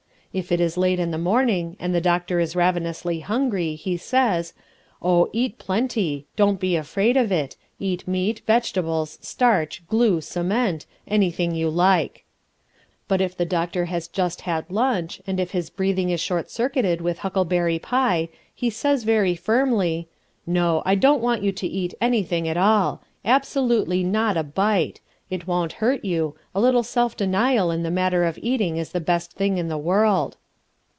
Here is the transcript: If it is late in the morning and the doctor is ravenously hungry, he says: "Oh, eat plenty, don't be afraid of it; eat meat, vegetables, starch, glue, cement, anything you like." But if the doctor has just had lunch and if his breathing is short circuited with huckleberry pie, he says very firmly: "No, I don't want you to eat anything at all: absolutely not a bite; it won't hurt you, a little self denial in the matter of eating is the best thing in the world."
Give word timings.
If 0.33 0.49
it 0.49 0.61
is 0.61 0.77
late 0.77 0.97
in 0.97 1.11
the 1.11 1.17
morning 1.17 1.75
and 1.77 1.93
the 1.93 1.99
doctor 1.99 2.39
is 2.39 2.55
ravenously 2.55 3.19
hungry, 3.19 3.75
he 3.75 3.97
says: 3.97 4.53
"Oh, 5.01 5.29
eat 5.33 5.57
plenty, 5.57 6.25
don't 6.37 6.57
be 6.57 6.77
afraid 6.77 7.17
of 7.17 7.33
it; 7.33 7.57
eat 7.81 8.07
meat, 8.07 8.41
vegetables, 8.47 9.17
starch, 9.21 9.85
glue, 9.89 10.21
cement, 10.21 10.85
anything 11.05 11.53
you 11.53 11.69
like." 11.69 12.23
But 13.09 13.19
if 13.19 13.35
the 13.35 13.43
doctor 13.43 13.87
has 13.91 14.07
just 14.07 14.39
had 14.47 14.71
lunch 14.71 15.21
and 15.27 15.37
if 15.37 15.51
his 15.51 15.69
breathing 15.69 16.11
is 16.11 16.21
short 16.21 16.49
circuited 16.49 17.01
with 17.01 17.19
huckleberry 17.19 17.77
pie, 17.77 18.29
he 18.55 18.69
says 18.69 19.03
very 19.03 19.35
firmly: 19.35 20.07
"No, 20.47 20.81
I 20.85 20.95
don't 20.95 21.21
want 21.21 21.43
you 21.43 21.51
to 21.51 21.67
eat 21.67 21.93
anything 21.99 22.47
at 22.47 22.55
all: 22.55 23.01
absolutely 23.25 24.01
not 24.01 24.37
a 24.37 24.43
bite; 24.43 25.01
it 25.29 25.47
won't 25.47 25.71
hurt 25.71 26.03
you, 26.03 26.35
a 26.53 26.59
little 26.59 26.83
self 26.83 27.15
denial 27.15 27.71
in 27.71 27.83
the 27.83 27.89
matter 27.89 28.25
of 28.25 28.37
eating 28.41 28.75
is 28.75 28.91
the 28.91 28.99
best 28.99 29.31
thing 29.31 29.57
in 29.57 29.69
the 29.69 29.77
world." 29.77 30.35